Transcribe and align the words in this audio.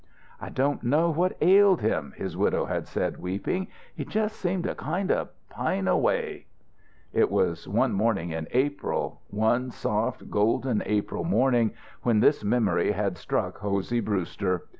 "I 0.39 0.49
don't 0.49 0.81
know 0.81 1.11
what 1.11 1.37
ailed 1.41 1.81
him," 1.81 2.15
his 2.17 2.35
widow 2.35 2.65
had 2.65 2.87
said, 2.87 3.17
weeping. 3.21 3.67
"He 3.93 4.03
just 4.03 4.35
seemed 4.35 4.63
to 4.63 4.73
kind 4.73 5.11
of 5.11 5.29
pine 5.51 5.87
away." 5.87 6.47
It 7.13 7.29
was 7.29 7.67
one 7.67 7.93
morning 7.93 8.31
in 8.31 8.47
April 8.49 9.21
one 9.29 9.69
soft, 9.69 10.31
golden 10.31 10.81
April 10.87 11.23
morning 11.23 11.73
when 12.01 12.19
this 12.19 12.43
memory 12.43 12.93
had 12.93 13.15
struck 13.15 13.59
Hosey 13.59 13.99
Brewster. 13.99 14.63